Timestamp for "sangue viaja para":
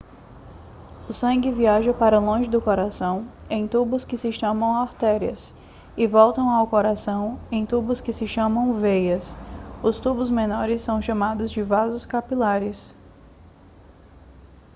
1.13-2.17